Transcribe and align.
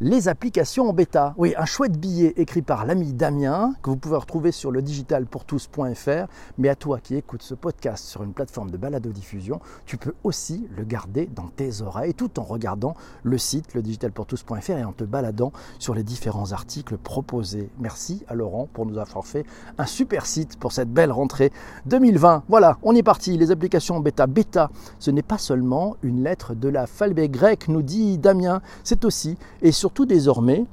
les 0.00 0.28
applications 0.28 0.88
en 0.88 0.94
bêta. 0.94 1.34
Oui, 1.36 1.52
un 1.58 1.66
chouette 1.66 1.98
billet 1.98 2.32
écrit 2.38 2.62
par 2.62 2.86
l'ami 2.86 3.12
Damien 3.12 3.74
que 3.82 3.90
vous 3.90 3.96
pouvez 3.96 4.16
retrouver 4.16 4.50
sur 4.50 4.70
le 4.70 4.80
digitalpourtous.fr. 4.80 6.26
Mais 6.56 6.70
à 6.70 6.74
toi 6.74 7.00
qui 7.00 7.16
écoutes 7.16 7.42
ce 7.42 7.54
podcast 7.54 8.06
sur 8.06 8.22
une 8.22 8.32
plateforme 8.32 8.70
de 8.70 8.78
balado-diffusion, 8.78 9.60
tu 9.84 9.98
peux 9.98 10.14
aussi 10.24 10.66
le 10.74 10.84
garder 10.84 11.26
dans 11.26 11.48
tes 11.48 11.82
oreilles 11.82 12.14
tout 12.14 12.40
en 12.40 12.44
regardant 12.44 12.94
le 13.24 13.36
site 13.36 13.74
le 13.74 13.82
digitalpourtous.fr 13.82 14.70
et 14.70 14.84
en 14.84 14.92
te 14.92 15.04
baladant 15.04 15.52
sur 15.78 15.94
les 15.94 16.02
différents 16.02 16.52
articles 16.52 16.96
proposés. 16.96 17.68
Merci 17.78 18.24
à 18.26 18.34
Laurent 18.34 18.68
pour 18.72 18.86
nous 18.86 18.96
avoir 18.96 19.26
fait 19.26 19.44
un 19.76 19.86
super 19.86 20.24
site 20.24 20.58
pour 20.58 20.72
cette 20.72 20.90
belle 20.90 21.12
rentrée 21.12 21.52
2020. 21.84 22.44
Voilà, 22.48 22.78
on 22.82 22.94
est 22.94 23.02
parti. 23.02 23.36
Les 23.36 23.50
applications 23.50 23.96
en 23.96 24.00
bêta. 24.00 24.26
Bêta, 24.26 24.70
ce 24.98 25.10
n'est 25.10 25.20
pas 25.20 25.38
seulement 25.38 25.96
une 26.02 26.24
lettre 26.24 26.54
de 26.54 26.68
la 26.68 26.80
l'alphabet 26.80 27.28
grec, 27.28 27.68
nous 27.68 27.82
dit 27.82 28.16
Damien. 28.16 28.62
C'est 28.82 29.04
aussi 29.04 29.36
et 29.60 29.72
surtout 29.72 29.89
surtout 29.90 30.06
désormais 30.06 30.66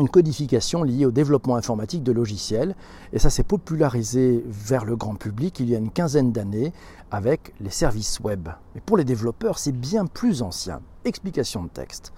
une 0.00 0.08
codification 0.08 0.82
liée 0.82 1.06
au 1.06 1.12
développement 1.12 1.54
informatique 1.54 2.02
de 2.02 2.10
logiciels. 2.10 2.74
Et 3.12 3.20
ça 3.20 3.30
s'est 3.30 3.44
popularisé 3.44 4.42
vers 4.48 4.84
le 4.84 4.96
grand 4.96 5.14
public 5.14 5.60
il 5.60 5.70
y 5.70 5.76
a 5.76 5.78
une 5.78 5.92
quinzaine 5.92 6.32
d'années 6.32 6.72
avec 7.12 7.54
les 7.60 7.70
services 7.70 8.18
web. 8.18 8.48
Mais 8.74 8.80
pour 8.80 8.96
les 8.96 9.04
développeurs, 9.04 9.60
c'est 9.60 9.70
bien 9.70 10.06
plus 10.06 10.42
ancien. 10.42 10.80
Explication 11.04 11.62
de 11.62 11.68
texte. 11.68 12.12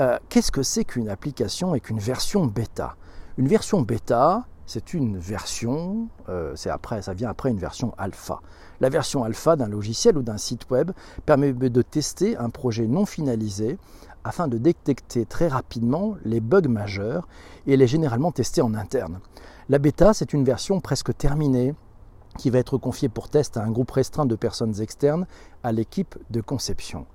Euh, 0.00 0.18
qu'est-ce 0.28 0.50
que 0.50 0.64
c'est 0.64 0.84
qu'une 0.84 1.08
application 1.08 1.76
et 1.76 1.80
qu'une 1.80 2.00
version 2.00 2.46
bêta? 2.46 2.96
Une 3.38 3.46
version 3.46 3.80
bêta, 3.80 4.44
c'est 4.66 4.92
une 4.92 5.18
version, 5.18 6.08
euh, 6.28 6.52
c'est 6.56 6.70
après, 6.70 7.00
ça 7.00 7.14
vient 7.14 7.30
après 7.30 7.50
une 7.50 7.58
version 7.58 7.94
alpha. 7.96 8.40
La 8.80 8.88
version 8.88 9.22
alpha 9.22 9.54
d'un 9.54 9.68
logiciel 9.68 10.18
ou 10.18 10.22
d'un 10.22 10.36
site 10.36 10.68
web 10.68 10.90
permet 11.24 11.52
de 11.52 11.82
tester 11.82 12.36
un 12.36 12.50
projet 12.50 12.88
non 12.88 13.06
finalisé 13.06 13.78
afin 14.26 14.48
de 14.48 14.58
détecter 14.58 15.24
très 15.24 15.48
rapidement 15.48 16.16
les 16.24 16.40
bugs 16.40 16.68
majeurs 16.68 17.28
et 17.66 17.74
est 17.74 17.86
généralement 17.86 18.32
testée 18.32 18.60
en 18.60 18.74
interne. 18.74 19.20
La 19.68 19.78
bêta, 19.78 20.14
c'est 20.14 20.32
une 20.32 20.44
version 20.44 20.80
presque 20.80 21.16
terminée 21.16 21.74
qui 22.36 22.50
va 22.50 22.58
être 22.58 22.76
confiée 22.76 23.08
pour 23.08 23.28
test 23.28 23.56
à 23.56 23.62
un 23.62 23.70
groupe 23.70 23.90
restreint 23.92 24.26
de 24.26 24.34
personnes 24.34 24.80
externes 24.80 25.26
à 25.62 25.72
l'équipe 25.72 26.16
de 26.30 26.40
conception. 26.40 27.06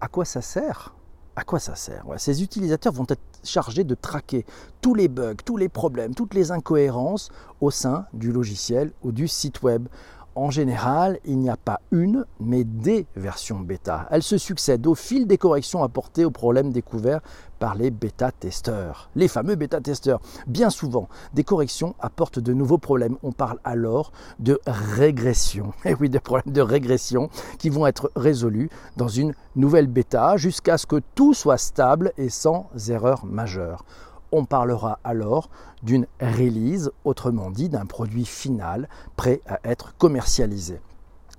À 0.00 0.08
quoi 0.08 0.24
ça 0.24 0.40
sert? 0.40 0.94
À 1.36 1.44
quoi 1.44 1.58
ça 1.58 1.76
sert? 1.76 2.04
Ces 2.16 2.42
utilisateurs 2.42 2.94
vont 2.94 3.06
être 3.08 3.20
chargés 3.44 3.84
de 3.84 3.94
traquer 3.94 4.46
tous 4.80 4.94
les 4.94 5.08
bugs, 5.08 5.36
tous 5.44 5.58
les 5.58 5.68
problèmes, 5.68 6.14
toutes 6.14 6.32
les 6.32 6.50
incohérences 6.50 7.28
au 7.60 7.70
sein 7.70 8.06
du 8.14 8.32
logiciel 8.32 8.92
ou 9.02 9.12
du 9.12 9.28
site 9.28 9.62
web 9.62 9.88
en 10.36 10.50
général, 10.50 11.18
il 11.24 11.38
n'y 11.38 11.48
a 11.48 11.56
pas 11.56 11.80
une, 11.90 12.26
mais 12.40 12.62
des 12.62 13.06
versions 13.16 13.58
bêta. 13.58 14.06
Elles 14.10 14.22
se 14.22 14.36
succèdent 14.36 14.86
au 14.86 14.94
fil 14.94 15.26
des 15.26 15.38
corrections 15.38 15.82
apportées 15.82 16.26
aux 16.26 16.30
problèmes 16.30 16.72
découverts 16.72 17.22
par 17.58 17.74
les 17.74 17.90
bêta-testeurs. 17.90 19.08
Les 19.16 19.28
fameux 19.28 19.54
bêta-testeurs. 19.54 20.20
Bien 20.46 20.68
souvent, 20.68 21.08
des 21.32 21.42
corrections 21.42 21.94
apportent 22.00 22.38
de 22.38 22.52
nouveaux 22.52 22.76
problèmes. 22.76 23.16
On 23.22 23.32
parle 23.32 23.58
alors 23.64 24.12
de 24.38 24.60
régression. 24.66 25.72
Et 25.86 25.90
eh 25.90 25.94
oui, 25.98 26.10
des 26.10 26.20
problèmes 26.20 26.52
de 26.52 26.60
régression 26.60 27.30
qui 27.58 27.70
vont 27.70 27.86
être 27.86 28.12
résolus 28.14 28.68
dans 28.98 29.08
une 29.08 29.32
nouvelle 29.56 29.86
bêta 29.86 30.36
jusqu'à 30.36 30.76
ce 30.76 30.86
que 30.86 31.00
tout 31.14 31.32
soit 31.32 31.58
stable 31.58 32.12
et 32.18 32.28
sans 32.28 32.68
erreur 32.88 33.24
majeure 33.24 33.84
on 34.32 34.44
parlera 34.44 34.98
alors 35.04 35.48
d'une 35.82 36.06
release, 36.20 36.90
autrement 37.04 37.50
dit 37.50 37.68
d'un 37.68 37.86
produit 37.86 38.26
final 38.26 38.88
prêt 39.16 39.40
à 39.46 39.60
être 39.64 39.96
commercialisé. 39.96 40.80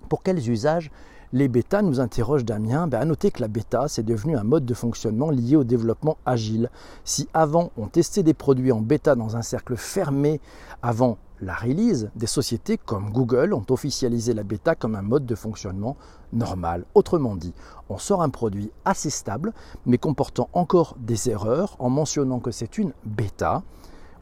Pour 0.10 0.24
quels 0.24 0.50
usages 0.50 0.92
les 1.34 1.48
bêtas 1.48 1.82
nous 1.82 2.00
interroge 2.00 2.46
Damien 2.46 2.88
ben, 2.88 3.02
À 3.02 3.06
noter 3.06 3.32
que 3.32 3.42
la 3.42 3.48
bêta, 3.48 3.88
c'est 3.88 4.04
devenu 4.04 4.38
un 4.38 4.44
mode 4.44 4.66
de 4.66 4.74
fonctionnement 4.74 5.30
lié 5.30 5.56
au 5.56 5.64
développement 5.64 6.18
agile. 6.26 6.70
Si 7.04 7.28
avant 7.34 7.72
on 7.78 7.88
testait 7.88 8.24
des 8.24 8.34
produits 8.34 8.72
en 8.72 8.82
bêta 8.82 9.16
dans 9.16 9.36
un 9.36 9.42
cercle 9.42 9.76
fermé 9.76 10.40
avant 10.82 11.18
la 11.42 11.54
release, 11.54 12.10
des 12.16 12.28
sociétés 12.28 12.78
comme 12.78 13.12
Google 13.12 13.54
ont 13.54 13.66
officialisé 13.70 14.34
la 14.34 14.44
bêta 14.44 14.74
comme 14.74 14.96
un 14.96 15.02
mode 15.02 15.26
de 15.26 15.36
fonctionnement 15.36 15.98
normal. 16.34 16.86
Autrement 16.96 17.36
dit, 17.36 17.54
on 17.90 17.98
sort 17.98 18.24
un 18.24 18.30
produit 18.30 18.72
assez 18.86 19.10
stable, 19.10 19.54
mais 19.86 19.98
comportant 19.98 20.50
encore 20.54 20.96
des 21.00 21.30
erreurs 21.30 21.76
en 21.80 21.90
mentionnant 21.90 22.40
que 22.40 22.52
c'est 22.52 22.78
une 22.78 22.94
bêta. 23.06 23.64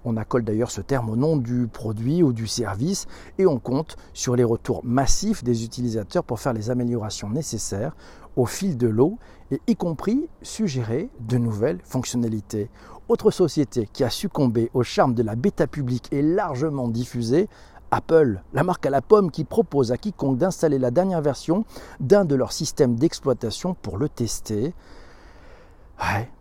On 0.05 0.17
accole 0.17 0.43
d'ailleurs 0.43 0.69
ce 0.69 0.81
terme 0.81 1.09
au 1.09 1.15
nom 1.15 1.35
du 1.35 1.67
produit 1.67 2.21
ou 2.21 2.31
du 2.31 2.45
service 2.45 3.07
et 3.39 3.47
on 3.47 3.57
compte 3.57 3.97
sur 4.13 4.35
les 4.35 4.43
retours 4.43 4.81
massifs 4.85 5.43
des 5.43 5.65
utilisateurs 5.65 6.23
pour 6.23 6.39
faire 6.39 6.53
les 6.53 6.69
améliorations 6.69 7.29
nécessaires 7.29 7.95
au 8.35 8.45
fil 8.45 8.77
de 8.77 8.87
l'eau 8.87 9.17
et 9.49 9.59
y 9.67 9.75
compris 9.75 10.29
suggérer 10.43 11.09
de 11.19 11.37
nouvelles 11.37 11.79
fonctionnalités. 11.83 12.69
Autre 13.07 13.31
société 13.31 13.89
qui 13.91 14.03
a 14.03 14.09
succombé 14.09 14.69
au 14.73 14.83
charme 14.83 15.15
de 15.15 15.23
la 15.23 15.35
bêta 15.35 15.65
publique 15.65 16.07
et 16.11 16.21
largement 16.21 16.87
diffusée, 16.87 17.47
Apple, 17.91 18.41
la 18.53 18.63
marque 18.63 18.85
à 18.85 18.89
la 18.89 19.01
pomme 19.01 19.31
qui 19.31 19.43
propose 19.43 19.91
à 19.91 19.97
quiconque 19.97 20.37
d'installer 20.37 20.79
la 20.79 20.91
dernière 20.91 21.21
version 21.21 21.65
d'un 21.99 22.25
de 22.25 22.35
leurs 22.35 22.51
systèmes 22.51 22.95
d'exploitation 22.95 23.75
pour 23.81 23.97
le 23.97 24.09
tester. 24.09 24.73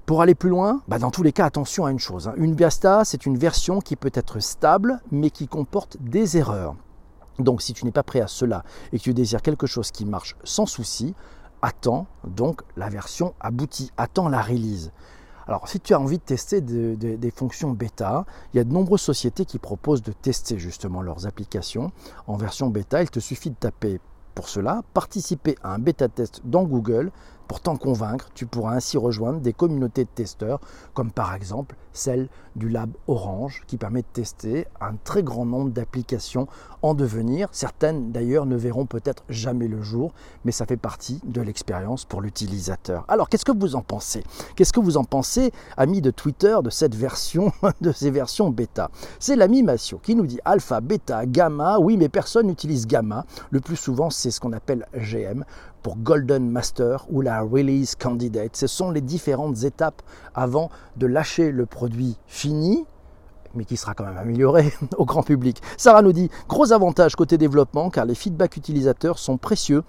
Pour 0.07 0.21
aller 0.21 0.35
plus 0.35 0.51
loin, 0.51 0.83
bah, 0.87 0.99
dans 0.99 1.11
tous 1.11 1.23
les 1.23 1.33
cas, 1.33 1.47
attention 1.47 1.87
à 1.87 1.91
une 1.91 1.99
chose. 1.99 2.29
Hein. 2.29 2.35
Une 2.37 2.55
Viasta, 2.55 3.05
c'est 3.07 3.25
une 3.25 3.39
version 3.39 3.81
qui 3.81 3.97
peut 3.97 4.11
être 4.13 4.39
stable, 4.39 5.01
mais 5.11 5.31
qui 5.31 5.49
comporte 5.49 5.97
des 5.99 6.37
erreurs. 6.37 6.77
Donc 7.39 7.63
si 7.63 7.73
tu 7.73 7.85
n'es 7.85 7.91
pas 7.91 8.03
prêt 8.03 8.21
à 8.21 8.27
cela 8.27 8.65
et 8.93 8.99
que 8.99 9.03
tu 9.03 9.15
désires 9.15 9.43
quelque 9.43 9.67
chose 9.67 9.91
qui 9.91 10.05
marche 10.05 10.37
sans 10.45 10.67
souci, 10.67 11.15
attends 11.63 12.07
donc 12.25 12.61
la 12.77 12.91
version 12.91 13.35
aboutie, 13.41 13.91
attends 13.97 14.29
la 14.29 14.43
release. 14.43 14.93
Alors, 15.47 15.69
si 15.69 15.81
tu 15.81 15.93
as 15.93 16.01
envie 16.01 16.19
de 16.19 16.23
tester 16.23 16.61
des 16.61 17.31
fonctions 17.31 17.71
bêta, 17.71 18.25
il 18.53 18.59
y 18.59 18.61
a 18.61 18.65
de 18.65 18.73
nombreuses 18.73 19.03
sociétés 19.03 19.45
qui 19.45 19.59
proposent 19.59 20.03
de 20.03 20.13
tester 20.13 20.59
justement 20.59 21.03
leurs 21.03 21.27
applications 21.27 21.93
en 22.27 22.37
version 22.37 22.69
bêta. 22.69 23.03
Il 23.03 23.11
te 23.11 23.21
suffit 23.21 23.51
de 23.51 23.57
taper 23.57 24.01
pour 24.35 24.49
cela, 24.49 24.83
participer 24.95 25.57
à 25.63 25.75
un 25.75 25.79
bêta 25.79 26.09
test 26.09 26.41
dans 26.45 26.65
Google 26.65 27.13
pour 27.49 27.61
t'en 27.61 27.77
convaincre, 27.77 28.31
tu 28.35 28.47
pourras 28.47 28.75
ainsi 28.75 28.97
rejoindre 28.97 29.41
des 29.41 29.53
communautés 29.53 30.05
de 30.05 30.09
testeurs, 30.09 30.61
comme 30.95 31.11
par 31.11 31.35
exemple 31.35 31.77
celle 31.93 32.29
du 32.57 32.69
Lab 32.69 32.91
Orange, 33.07 33.63
qui 33.67 33.77
permet 33.77 34.03
de 34.03 34.07
tester 34.13 34.67
un 34.81 34.95
très 35.05 35.23
grand 35.23 35.45
nombre 35.45 35.71
d'applications 35.71 36.47
en 36.83 36.95
devenir. 36.95 37.49
Certaines 37.53 38.13
d'ailleurs 38.13 38.47
ne 38.47 38.57
verront 38.57 38.87
peut-être 38.87 39.25
jamais 39.29 39.69
le 39.69 39.83
jour, 39.83 40.13
mais 40.45 40.53
ça 40.53 40.67
fait 40.67 40.77
partie 40.77 41.21
de 41.25 41.41
l'expérience 41.41 42.05
pour 42.05 42.21
l'utilisateur. 42.21 43.05
Alors 43.09 43.29
qu'est-ce 43.29 43.45
que 43.45 43.53
vous 43.53 43.77
en 43.77 43.83
pensez? 43.83 44.25
Qu'est-ce 44.57 44.73
que 44.73 44.81
vous 44.81 44.97
en 44.97 45.05
pensez, 45.05 45.53
amis 45.77 46.01
de 46.01 46.11
Twitter, 46.11 46.57
de 46.63 46.71
cette 46.71 46.95
version, 46.95 47.53
de 47.81 47.93
ces 47.93 48.11
versions 48.11 48.51
bêta? 48.51 48.91
C'est 49.19 49.37
l'ami 49.37 49.63
Massio 49.63 49.99
qui 49.99 50.15
nous 50.15 50.27
dit 50.27 50.41
alpha, 50.45 50.81
bêta, 50.81 51.27
gamma. 51.27 51.79
Oui, 51.79 51.97
mais 51.97 52.09
personne 52.09 52.47
n'utilise 52.47 52.87
gamma. 52.87 53.25
Le 53.51 53.61
plus 53.61 53.77
souvent, 53.77 54.11
c'est 54.11 54.31
ce 54.31 54.41
qu'on 54.41 54.53
appelle 54.53 54.87
GM 54.95 55.45
pour 55.85 55.99
Golden 55.99 56.51
Master 56.51 57.05
ou 57.11 57.21
la 57.21 57.43
Release 57.43 57.95
Candidate. 57.95 58.57
Ce 58.57 58.67
sont 58.67 58.91
les 58.91 59.03
différentes 59.03 59.63
étapes 59.65 60.03
avant 60.35 60.71
de 60.97 61.07
lâcher 61.07 61.53
le 61.53 61.67
produit 61.67 62.17
fini 62.27 62.85
mais 63.55 63.65
qui 63.65 63.77
sera 63.77 63.95
quand 63.95 64.05
même 64.05 64.19
amélioré 64.19 64.73
au 64.99 65.05
grand 65.05 65.23
public. 65.23 65.63
Sarah 65.77 66.03
nous 66.03 66.13
dit, 66.13 66.29
gros 66.49 66.73
avantage 66.73 67.15
côté 67.15 67.39
développement 67.39 67.89
car 67.89 68.05
les 68.05 68.17
feedbacks 68.17 68.57
utilisateurs 68.57 69.21
sont 69.21 69.37
précieux 69.37 69.85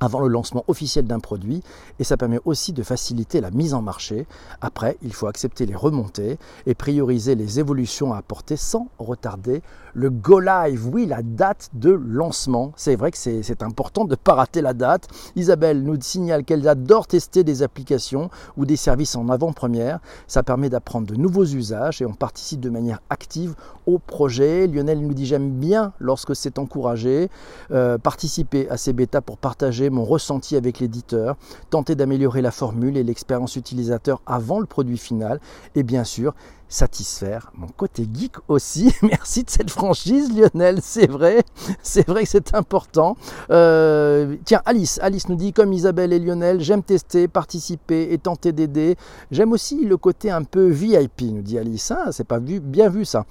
avant 0.00 0.20
le 0.20 0.28
lancement 0.28 0.64
officiel 0.68 1.06
d'un 1.06 1.20
produit 1.20 1.62
et 1.98 2.04
ça 2.04 2.16
permet 2.16 2.40
aussi 2.44 2.72
de 2.72 2.82
faciliter 2.82 3.40
la 3.40 3.50
mise 3.50 3.74
en 3.74 3.82
marché. 3.82 4.26
Après, 4.60 4.96
il 5.02 5.12
faut 5.12 5.26
accepter 5.26 5.66
les 5.66 5.74
remontées 5.74 6.38
et 6.66 6.74
prioriser 6.74 7.34
les 7.34 7.58
évolutions 7.58 8.12
à 8.12 8.18
apporter 8.18 8.56
sans 8.56 8.88
retarder 8.98 9.62
le 9.94 10.10
go 10.10 10.38
live. 10.38 10.88
Oui, 10.92 11.06
la 11.06 11.22
date 11.22 11.70
de 11.74 11.90
lancement. 11.90 12.72
C'est 12.76 12.94
vrai 12.94 13.10
que 13.10 13.18
c'est 13.18 13.62
important 13.62 14.04
de 14.04 14.10
ne 14.10 14.16
pas 14.16 14.34
rater 14.34 14.60
la 14.60 14.74
date. 14.74 15.08
Isabelle 15.34 15.82
nous 15.82 16.00
signale 16.00 16.44
qu'elle 16.44 16.66
adore 16.68 17.06
tester 17.06 17.42
des 17.42 17.62
applications 17.62 18.30
ou 18.56 18.64
des 18.64 18.76
services 18.76 19.16
en 19.16 19.28
avant-première. 19.28 19.98
Ça 20.26 20.42
permet 20.42 20.68
d'apprendre 20.68 21.06
de 21.06 21.16
nouveaux 21.16 21.44
usages 21.44 22.00
et 22.00 22.06
on 22.06 22.14
participe 22.14 22.60
de 22.60 22.70
manière 22.70 23.00
active 23.10 23.54
au 23.86 23.98
projet. 23.98 24.66
Lionel 24.66 25.00
nous 25.00 25.14
dit 25.14 25.26
j'aime 25.26 25.50
bien 25.50 25.92
lorsque 25.98 26.36
c'est 26.36 26.58
encouragé. 26.58 27.30
Euh, 27.72 27.98
participer 27.98 28.68
à 28.70 28.76
ces 28.76 28.92
bêtas 28.92 29.20
pour 29.20 29.38
partager 29.38 29.87
mon 29.90 30.04
ressenti 30.04 30.56
avec 30.56 30.80
l'éditeur, 30.80 31.36
tenter 31.70 31.94
d'améliorer 31.94 32.42
la 32.42 32.50
formule 32.50 32.96
et 32.96 33.04
l'expérience 33.04 33.56
utilisateur 33.56 34.20
avant 34.26 34.60
le 34.60 34.66
produit 34.66 34.98
final 34.98 35.40
et 35.74 35.82
bien 35.82 36.04
sûr 36.04 36.34
satisfaire 36.68 37.50
mon 37.54 37.66
côté 37.68 38.06
geek 38.12 38.36
aussi. 38.48 38.94
Merci 39.02 39.44
de 39.44 39.50
cette 39.50 39.70
franchise 39.70 40.30
Lionel, 40.36 40.80
c'est 40.82 41.10
vrai, 41.10 41.42
c'est 41.82 42.06
vrai 42.06 42.24
que 42.24 42.28
c'est 42.28 42.54
important. 42.54 43.16
Euh, 43.50 44.36
tiens, 44.44 44.62
Alice, 44.66 44.98
Alice 45.02 45.28
nous 45.28 45.36
dit 45.36 45.52
comme 45.52 45.72
Isabelle 45.72 46.12
et 46.12 46.18
Lionel, 46.18 46.60
j'aime 46.60 46.82
tester, 46.82 47.28
participer 47.28 48.12
et 48.12 48.18
tenter 48.18 48.52
d'aider. 48.52 48.96
J'aime 49.30 49.52
aussi 49.52 49.84
le 49.84 49.96
côté 49.96 50.30
un 50.30 50.44
peu 50.44 50.68
VIP, 50.68 51.22
nous 51.22 51.42
dit 51.42 51.58
Alice. 51.58 51.90
Hein, 51.90 52.12
c'est 52.12 52.26
pas 52.26 52.38
vu, 52.38 52.60
bien 52.60 52.88
vu 52.88 53.04
ça. 53.04 53.24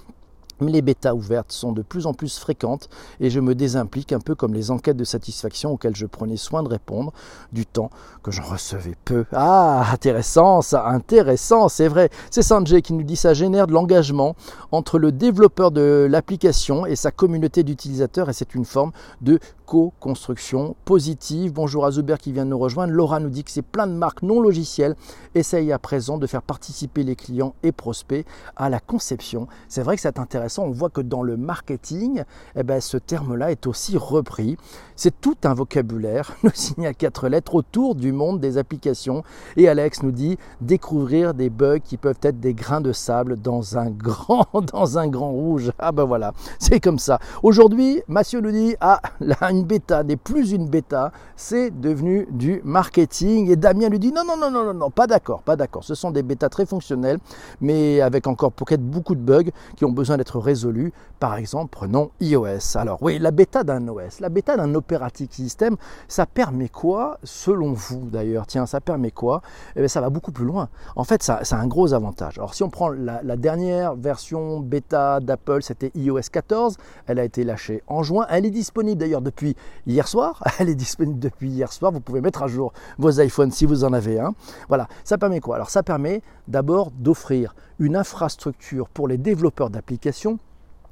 Mais 0.62 0.72
les 0.72 0.82
bêtas 0.82 1.14
ouvertes 1.14 1.52
sont 1.52 1.72
de 1.72 1.82
plus 1.82 2.08
en 2.08 2.14
plus 2.14 2.38
fréquentes 2.38 2.90
et 3.20 3.30
je 3.30 3.40
me 3.40 3.56
désimplique 3.56 4.12
un 4.12 4.20
peu 4.20 4.36
comme 4.36 4.54
les 4.54 4.72
enquêtes 4.72 4.98
de 4.98 5.04
satisfaction 5.04 5.72
auxquelles 5.72 5.96
je 5.96 6.06
prenais 6.06 6.38
soin 6.38 6.64
de 6.64 6.70
répondre 6.70 7.14
du 7.52 7.66
temps 7.66 7.90
que 8.24 8.32
j'en 8.32 8.44
recevais 8.44 8.96
peu. 9.06 9.26
Ah, 9.34 9.88
intéressant, 9.94 10.62
ça, 10.62 10.88
intéressant, 10.88 11.70
c'est 11.70 11.88
vrai. 11.88 12.10
C'est 12.32 12.42
Sanjay 12.42 12.82
qui 12.82 12.94
nous 12.94 13.04
dit 13.04 13.16
ça 13.16 13.34
génère 13.34 13.68
de 13.68 13.74
l'engagement 13.74 14.36
entre 14.72 15.00
le 15.00 15.12
développeur 15.12 15.72
de 15.72 16.08
l'application 16.10 16.86
et 16.86 16.96
sa 16.96 17.12
communauté 17.12 17.64
d'utilisateurs 17.64 18.30
et 18.30 18.34
c'est 18.34 18.56
une 18.56 18.66
forme 18.66 18.92
de 19.22 19.40
co-construction 19.68 20.76
positive. 20.86 21.52
Bonjour 21.52 21.86
à 21.86 21.92
Zuber 21.92 22.16
qui 22.20 22.32
vient 22.32 22.46
de 22.46 22.52
nous 22.52 22.58
rejoindre. 22.58 22.94
Laura 22.94 23.20
nous 23.20 23.30
dit 23.30 23.44
que 23.44 23.52
c'est 23.52 23.62
plein 23.62 23.86
de 23.86 23.92
marques 23.92 24.22
non 24.22 24.40
logicielles 24.40 24.96
essayent 25.36 25.74
à 25.74 25.78
présent 25.78 26.18
de 26.18 26.26
faire 26.26 26.42
participer 26.42 27.04
les 27.04 27.18
clients 27.18 27.54
et 27.64 27.74
prospects 27.74 28.26
à 28.56 28.70
la 28.70 28.80
conception. 28.80 29.48
C'est 29.68 29.84
vrai 29.84 29.96
que 29.98 30.02
c'est 30.02 30.18
On 30.58 30.72
voit 30.72 30.90
que 30.90 31.02
dans 31.02 31.24
le 31.24 31.38
marketing, 31.38 32.24
eh 32.56 32.64
ben, 32.64 32.80
ce 32.80 32.98
terme-là 32.98 33.52
est 33.52 33.68
aussi 33.68 33.98
repris. 33.98 34.58
C'est 34.96 35.20
tout 35.22 35.36
un 35.44 35.54
vocabulaire, 35.54 36.36
nous 36.44 36.52
signale 36.54 36.96
quatre 36.96 37.28
lettres 37.28 37.56
autour 37.56 37.96
du 37.96 38.12
monde 38.12 38.40
des 38.40 38.58
applications. 38.58 39.24
Et 39.58 39.68
Alex 39.68 40.04
nous 40.04 40.12
dit 40.12 40.38
découvrir 40.62 41.34
des 41.34 41.50
bugs 41.50 41.80
qui 41.80 41.98
peuvent 41.98 42.20
être 42.24 42.40
des 42.40 42.54
grains 42.54 42.82
de 42.82 42.92
sable 42.92 43.40
dans 43.40 43.78
un 43.78 43.90
grand, 43.92 44.48
dans 44.74 44.98
un 44.98 45.08
grand 45.08 45.32
rouge. 45.32 45.72
Ah 45.80 45.92
ben 45.92 46.06
voilà, 46.06 46.34
c'est 46.60 46.80
comme 46.80 47.00
ça. 47.00 47.20
Aujourd'hui, 47.44 48.02
Mathieu 48.08 48.40
nous 48.40 48.52
dit 48.52 48.76
ah 48.80 49.02
là 49.20 49.52
une 49.52 49.64
bêta 49.64 50.04
n'est 50.04 50.16
plus 50.16 50.52
une 50.52 50.68
bêta, 50.68 51.12
c'est 51.36 51.72
devenu 51.72 52.28
du 52.32 52.62
marketing. 52.64 53.52
Et 53.52 53.56
Damien 53.56 53.90
lui 53.90 54.00
dit 54.00 54.12
non, 54.12 54.24
non, 54.26 54.38
non, 54.38 54.52
non, 54.52 54.66
non, 54.66 54.74
non 54.74 54.90
pas 54.90 55.08
d'accord, 55.08 55.42
pas 55.42 55.56
d'accord. 55.56 55.84
Ce 55.84 55.96
sont 55.96 56.12
des 56.12 56.24
bêtas 56.24 56.50
très 56.50 56.66
fonctionnels, 56.66 57.20
mais 57.62 58.02
avec 58.02 58.28
encore 58.28 58.52
peut-être 58.52 58.84
beaucoup 58.84 59.16
de 59.16 59.22
bugs 59.22 59.52
qui 59.76 59.86
ont 59.86 59.92
besoin 59.92 60.18
d'être 60.18 60.37
résolus. 60.40 60.94
Par 61.20 61.36
exemple, 61.36 61.70
prenons 61.72 62.12
iOS. 62.20 62.76
Alors 62.76 63.00
oui, 63.02 63.20
la 63.20 63.32
bêta 63.32 63.64
d'un 63.64 63.88
OS, 63.88 64.20
la 64.20 64.30
bêta 64.30 64.56
d'un 64.56 64.76
operating 64.76 65.30
system, 65.30 65.78
ça 66.08 66.26
permet 66.26 66.70
quoi, 66.70 67.18
selon 67.24 67.74
vous 67.74 68.10
d'ailleurs? 68.10 68.46
Tiens, 68.48 68.66
ça 68.66 68.82
permet 68.82 69.12
quoi? 69.12 69.42
Eh 69.76 69.80
bien, 69.80 69.88
Ça 69.88 70.02
va 70.02 70.10
beaucoup 70.10 70.32
plus 70.32 70.46
loin. 70.46 70.70
En 70.96 71.04
fait, 71.04 71.24
ça, 71.24 71.42
a 71.50 71.56
un 71.56 71.68
gros 71.68 71.94
avantage. 71.94 72.38
Alors 72.38 72.54
si 72.54 72.64
on 72.64 72.70
prend 72.70 72.90
la 72.90 73.36
dernière 73.36 73.96
version 73.96 74.60
bêta 74.60 75.20
d'Apple, 75.20 75.62
c'était 75.62 75.92
iOS 75.96 76.30
14. 76.32 76.78
Elle 77.08 77.20
a 77.20 77.24
été 77.24 77.44
lâchée 77.44 77.84
en 77.88 78.04
juin. 78.04 78.26
Elle 78.30 78.46
est 78.46 78.52
disponible 78.52 79.00
d'ailleurs 79.00 79.22
depuis 79.22 79.56
hier 79.86 80.08
soir. 80.08 80.44
Elle 80.60 80.70
est 80.70 80.76
disponible 80.76 81.20
depuis 81.20 81.50
hier 81.50 81.72
soir. 81.72 81.92
Vous 81.92 82.00
pouvez 82.00 82.22
mettre 82.22 82.44
à 82.44 82.48
jour 82.48 82.74
vos 82.98 83.12
iPhones 83.12 83.52
si 83.52 83.66
vous 83.66 83.84
en 83.84 83.94
avez 83.94 84.20
un. 84.20 84.34
Voilà, 84.68 84.88
ça 85.04 85.18
permet 85.18 85.40
quoi? 85.40 85.56
Alors 85.56 85.70
ça 85.70 85.84
permet 85.84 86.22
d'abord 86.48 86.92
d'offrir 86.92 87.56
une 87.80 87.96
infrastructure 87.96 88.90
pour 88.90 89.08
les 89.08 89.18
développeurs 89.18 89.70
d'applications 89.70 90.27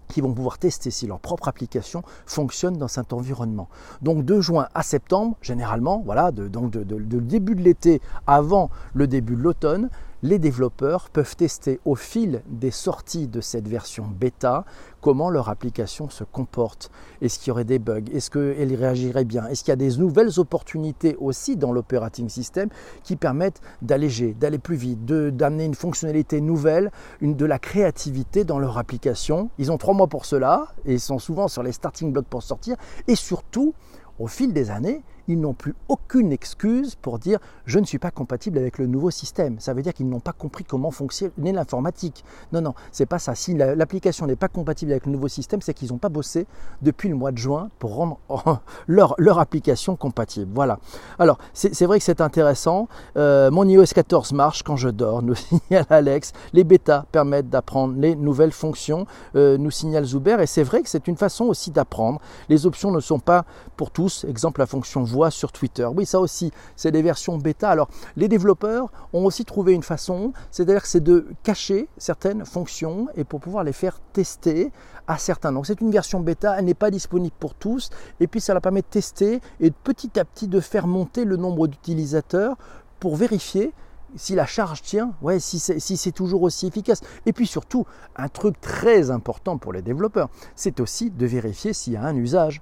qui 0.07 0.21
vont 0.21 0.33
pouvoir 0.33 0.57
tester 0.57 0.91
si 0.91 1.07
leur 1.07 1.19
propre 1.19 1.47
application 1.47 2.03
fonctionne 2.25 2.77
dans 2.77 2.87
cet 2.87 3.13
environnement. 3.13 3.69
Donc 4.01 4.25
de 4.25 4.39
juin 4.39 4.67
à 4.73 4.83
septembre, 4.83 5.37
généralement, 5.41 6.01
voilà, 6.05 6.31
donc 6.31 6.71
de, 6.71 7.19
début 7.19 7.55
de 7.55 7.61
l'été 7.61 8.01
avant 8.27 8.69
le 8.93 9.07
début 9.07 9.35
de 9.35 9.41
l'automne, 9.41 9.89
les 10.25 10.39
développeurs 10.39 11.11
peuvent 11.11 11.35
tester 11.35 11.79
au 11.85 11.93
fil 11.93 12.41
des 12.49 12.71
sorties 12.71 13.27
de 13.27 13.41
cette 13.41 13.67
version 13.67 14.07
bêta 14.07 14.65
comment 14.99 15.29
leur 15.29 15.49
application 15.49 16.09
se 16.09 16.23
comporte. 16.23 16.89
Est-ce 17.21 17.37
qu'il 17.37 17.49
y 17.49 17.51
aurait 17.51 17.63
des 17.63 17.77
bugs? 17.77 18.05
Est-ce 18.11 18.31
qu'elle 18.31 18.73
réagirait 18.73 19.23
bien? 19.23 19.45
Est-ce 19.45 19.63
qu'il 19.63 19.71
y 19.71 19.73
a 19.73 19.75
des 19.75 19.97
nouvelles 19.97 20.39
opportunités 20.39 21.15
aussi 21.19 21.57
dans 21.57 21.71
l'operating 21.71 22.27
system 22.27 22.69
qui 23.03 23.17
permettent 23.17 23.61
d'alléger, 23.83 24.33
d'aller 24.33 24.57
plus 24.57 24.77
vite, 24.77 25.05
d'amener 25.05 25.65
une 25.65 25.75
fonctionnalité 25.75 26.41
nouvelle, 26.41 26.91
de 27.21 27.45
la 27.45 27.59
créativité 27.59 28.45
dans 28.45 28.57
leur 28.57 28.79
application? 28.79 29.51
Ils 29.59 29.71
ont 29.71 29.77
trois 29.77 29.93
mois 29.93 30.07
pour 30.07 30.25
cela 30.25 30.69
et 30.85 30.93
ils 30.93 30.99
sont 30.99 31.19
souvent 31.19 31.47
sur 31.47 31.61
les 31.61 31.71
starting 31.71 32.11
blocks 32.11 32.25
pour 32.25 32.41
sortir. 32.41 32.77
Et 33.07 33.15
surtout, 33.15 33.75
au 34.17 34.25
fil 34.25 34.53
des 34.53 34.71
années, 34.71 35.03
ils 35.27 35.39
n'ont 35.39 35.53
plus 35.53 35.75
aucune 35.87 36.31
excuse 36.31 36.95
pour 36.95 37.19
dire 37.19 37.39
je 37.65 37.79
ne 37.79 37.85
suis 37.85 37.99
pas 37.99 38.11
compatible 38.11 38.57
avec 38.57 38.77
le 38.77 38.87
nouveau 38.87 39.11
système. 39.11 39.59
Ça 39.59 39.73
veut 39.73 39.81
dire 39.81 39.93
qu'ils 39.93 40.09
n'ont 40.09 40.19
pas 40.19 40.33
compris 40.33 40.63
comment 40.63 40.91
fonctionne 40.91 41.31
l'informatique. 41.37 42.23
Non, 42.51 42.61
non, 42.61 42.73
c'est 42.91 43.05
pas 43.05 43.19
ça. 43.19 43.35
Si 43.35 43.53
l'application 43.53 44.25
n'est 44.27 44.35
pas 44.35 44.47
compatible 44.47 44.91
avec 44.91 45.05
le 45.05 45.11
nouveau 45.11 45.27
système, 45.27 45.61
c'est 45.61 45.73
qu'ils 45.73 45.91
n'ont 45.91 45.97
pas 45.97 46.09
bossé 46.09 46.47
depuis 46.81 47.09
le 47.09 47.15
mois 47.15 47.31
de 47.31 47.37
juin 47.37 47.69
pour 47.79 47.95
rendre 47.95 48.19
leur, 48.87 49.15
leur 49.17 49.39
application 49.39 49.95
compatible. 49.95 50.51
Voilà. 50.53 50.79
Alors, 51.19 51.37
c'est 51.53 51.85
vrai 51.85 51.99
que 51.99 52.05
c'est 52.05 52.21
intéressant. 52.21 52.87
Euh, 53.17 53.51
mon 53.51 53.67
iOS 53.67 53.85
14 53.93 54.33
marche 54.33 54.63
quand 54.63 54.75
je 54.75 54.89
dors, 54.89 55.21
nous 55.21 55.35
signale 55.35 55.85
Alex. 55.89 56.33
Les 56.53 56.63
bêtas 56.63 57.05
permettent 57.11 57.49
d'apprendre 57.49 57.95
les 57.97 58.15
nouvelles 58.15 58.51
fonctions, 58.51 59.05
euh, 59.35 59.57
nous 59.57 59.71
signale 59.71 60.05
Zuber. 60.05 60.37
Et 60.41 60.47
c'est 60.47 60.63
vrai 60.63 60.81
que 60.81 60.89
c'est 60.89 61.07
une 61.07 61.17
façon 61.17 61.45
aussi 61.45 61.71
d'apprendre. 61.71 62.19
Les 62.49 62.65
options 62.65 62.91
ne 62.91 62.99
sont 62.99 63.19
pas 63.19 63.45
pour 63.77 63.91
tous. 63.91 64.25
Exemple, 64.25 64.59
la 64.59 64.65
fonction 64.65 65.05
sur 65.29 65.51
Twitter. 65.51 65.85
Oui, 65.85 66.05
ça 66.05 66.19
aussi, 66.19 66.51
c'est 66.75 66.91
des 66.91 67.01
versions 67.01 67.37
bêta. 67.37 67.69
Alors, 67.69 67.89
les 68.15 68.27
développeurs 68.27 68.91
ont 69.13 69.25
aussi 69.25 69.45
trouvé 69.45 69.73
une 69.73 69.83
façon, 69.83 70.33
c'est-à-dire 70.51 70.85
c'est 70.85 71.03
de 71.03 71.27
cacher 71.43 71.87
certaines 71.97 72.45
fonctions 72.45 73.07
et 73.15 73.23
pour 73.23 73.39
pouvoir 73.39 73.63
les 73.63 73.73
faire 73.73 73.99
tester 74.13 74.71
à 75.07 75.17
certains. 75.17 75.51
Donc, 75.51 75.65
c'est 75.65 75.81
une 75.81 75.91
version 75.91 76.19
bêta, 76.19 76.55
elle 76.57 76.65
n'est 76.65 76.73
pas 76.73 76.91
disponible 76.91 77.35
pour 77.39 77.53
tous. 77.53 77.89
Et 78.19 78.27
puis, 78.27 78.41
ça 78.41 78.53
leur 78.53 78.61
permet 78.61 78.81
de 78.81 78.87
tester 78.87 79.41
et 79.59 79.71
petit 79.71 80.19
à 80.19 80.25
petit 80.25 80.47
de 80.47 80.59
faire 80.59 80.87
monter 80.87 81.25
le 81.25 81.37
nombre 81.37 81.67
d'utilisateurs 81.67 82.57
pour 82.99 83.15
vérifier 83.15 83.73
si 84.17 84.33
la 84.33 84.45
charge 84.45 84.81
tient, 84.81 85.13
ouais, 85.21 85.39
si 85.39 85.59
c'est 85.59 86.11
toujours 86.11 86.43
aussi 86.43 86.67
efficace. 86.67 87.01
Et 87.25 87.33
puis 87.33 87.45
surtout, 87.45 87.85
un 88.15 88.29
truc 88.29 88.59
très 88.61 89.11
important 89.11 89.57
pour 89.57 89.73
les 89.73 89.81
développeurs, 89.81 90.29
c'est 90.55 90.79
aussi 90.79 91.11
de 91.11 91.25
vérifier 91.25 91.73
s'il 91.73 91.93
y 91.93 91.97
a 91.97 92.03
un 92.03 92.15
usage. 92.15 92.61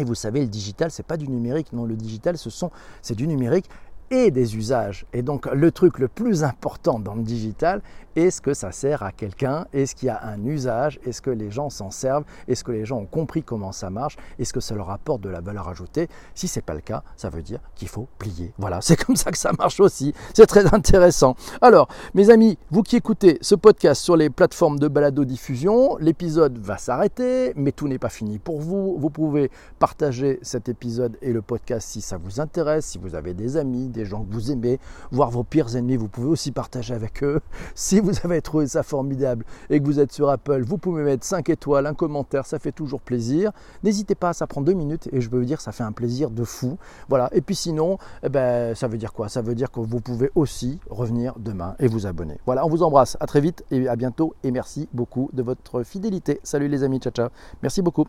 Et 0.00 0.04
vous 0.04 0.14
savez, 0.14 0.40
le 0.40 0.46
digital, 0.46 0.90
c'est 0.90 1.02
pas 1.02 1.18
du 1.18 1.28
numérique. 1.28 1.72
Non, 1.72 1.84
le 1.84 1.94
digital, 1.94 2.38
ce 2.38 2.48
sont, 2.48 2.70
c'est 3.02 3.14
du 3.14 3.26
numérique 3.26 3.68
et 4.10 4.30
des 4.30 4.56
usages. 4.56 5.06
Et 5.12 5.22
donc 5.22 5.46
le 5.46 5.70
truc 5.70 5.98
le 5.98 6.08
plus 6.08 6.44
important 6.44 6.98
dans 6.98 7.14
le 7.14 7.22
digital, 7.22 7.82
est-ce 8.16 8.40
que 8.40 8.54
ça 8.54 8.72
sert 8.72 9.04
à 9.04 9.12
quelqu'un? 9.12 9.66
Est-ce 9.72 9.94
qu'il 9.94 10.06
y 10.06 10.10
a 10.10 10.20
un 10.24 10.44
usage? 10.44 10.98
Est-ce 11.04 11.22
que 11.22 11.30
les 11.30 11.50
gens 11.50 11.70
s'en 11.70 11.92
servent? 11.92 12.24
Est-ce 12.48 12.64
que 12.64 12.72
les 12.72 12.84
gens 12.84 12.98
ont 12.98 13.06
compris 13.06 13.44
comment 13.44 13.70
ça 13.70 13.88
marche? 13.88 14.16
Est-ce 14.40 14.52
que 14.52 14.58
ça 14.58 14.74
leur 14.74 14.90
apporte 14.90 15.20
de 15.20 15.28
la 15.28 15.40
valeur 15.40 15.68
ajoutée? 15.68 16.08
Si 16.34 16.48
ce 16.48 16.58
n'est 16.58 16.62
pas 16.64 16.74
le 16.74 16.80
cas, 16.80 17.04
ça 17.16 17.30
veut 17.30 17.42
dire 17.42 17.60
qu'il 17.76 17.86
faut 17.86 18.08
plier. 18.18 18.52
Voilà, 18.58 18.80
c'est 18.82 18.96
comme 18.96 19.14
ça 19.14 19.30
que 19.30 19.38
ça 19.38 19.52
marche 19.56 19.78
aussi. 19.78 20.12
C'est 20.34 20.46
très 20.46 20.74
intéressant. 20.74 21.36
Alors, 21.62 21.86
mes 22.14 22.30
amis, 22.30 22.58
vous 22.70 22.82
qui 22.82 22.96
écoutez 22.96 23.38
ce 23.42 23.54
podcast 23.54 24.02
sur 24.02 24.16
les 24.16 24.28
plateformes 24.28 24.80
de 24.80 24.88
balado-diffusion, 24.88 25.96
l'épisode 25.98 26.58
va 26.58 26.78
s'arrêter, 26.78 27.52
mais 27.54 27.70
tout 27.70 27.86
n'est 27.86 27.98
pas 27.98 28.08
fini 28.08 28.40
pour 28.40 28.60
vous. 28.60 28.96
Vous 28.98 29.10
pouvez 29.10 29.52
partager 29.78 30.40
cet 30.42 30.68
épisode 30.68 31.16
et 31.22 31.32
le 31.32 31.42
podcast 31.42 31.88
si 31.88 32.00
ça 32.00 32.16
vous 32.16 32.40
intéresse, 32.40 32.86
si 32.86 32.98
vous 32.98 33.14
avez 33.14 33.34
des 33.34 33.56
amis, 33.56 33.88
gens 34.04 34.24
que 34.24 34.32
vous 34.32 34.50
aimez, 34.50 34.78
voire 35.10 35.30
vos 35.30 35.44
pires 35.44 35.76
ennemis, 35.76 35.96
vous 35.96 36.08
pouvez 36.08 36.28
aussi 36.28 36.52
partager 36.52 36.94
avec 36.94 37.22
eux. 37.22 37.40
Si 37.74 38.00
vous 38.00 38.12
avez 38.24 38.42
trouvé 38.42 38.66
ça 38.66 38.82
formidable 38.82 39.44
et 39.70 39.80
que 39.80 39.84
vous 39.84 40.00
êtes 40.00 40.12
sur 40.12 40.28
Apple, 40.28 40.62
vous 40.62 40.76
pouvez 40.76 41.02
mettre 41.02 41.24
5 41.24 41.48
étoiles, 41.48 41.86
un 41.86 41.94
commentaire, 41.94 42.44
ça 42.46 42.58
fait 42.58 42.72
toujours 42.72 43.00
plaisir. 43.00 43.52
N'hésitez 43.82 44.14
pas, 44.14 44.32
ça 44.32 44.46
prend 44.46 44.60
deux 44.60 44.72
minutes 44.72 45.08
et 45.12 45.20
je 45.20 45.30
peux 45.30 45.38
vous 45.38 45.44
dire, 45.44 45.60
ça 45.60 45.72
fait 45.72 45.82
un 45.82 45.92
plaisir 45.92 46.30
de 46.30 46.44
fou. 46.44 46.78
Voilà. 47.08 47.30
Et 47.32 47.40
puis 47.40 47.54
sinon, 47.54 47.98
eh 48.22 48.28
ben, 48.28 48.74
ça 48.74 48.88
veut 48.88 48.98
dire 48.98 49.12
quoi? 49.12 49.28
Ça 49.28 49.42
veut 49.42 49.54
dire 49.54 49.70
que 49.70 49.80
vous 49.80 50.00
pouvez 50.00 50.30
aussi 50.34 50.78
revenir 50.88 51.34
demain 51.38 51.74
et 51.78 51.86
vous 51.86 52.06
abonner. 52.06 52.38
Voilà, 52.46 52.66
on 52.66 52.68
vous 52.68 52.82
embrasse. 52.82 53.16
À 53.20 53.26
très 53.26 53.40
vite 53.40 53.64
et 53.70 53.88
à 53.88 53.96
bientôt 53.96 54.34
et 54.42 54.50
merci 54.50 54.88
beaucoup 54.92 55.30
de 55.32 55.42
votre 55.42 55.82
fidélité. 55.82 56.40
Salut 56.42 56.68
les 56.68 56.82
amis, 56.82 56.98
ciao 56.98 57.12
ciao. 57.12 57.28
Merci 57.62 57.82
beaucoup. 57.82 58.06